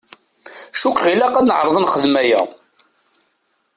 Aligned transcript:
Cukkeɣ 0.81 1.07
ilaq 1.13 1.35
ad 1.35 1.45
neɛṛeḍ 1.47 1.75
ad 1.77 1.81
nexdem 1.83 2.15
aya. 2.21 2.41